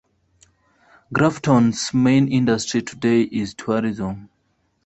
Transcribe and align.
Grafton's 1.13 1.93
main 1.93 2.27
industry 2.27 2.81
today 2.81 3.21
is 3.21 3.53
tourism. 3.53 4.31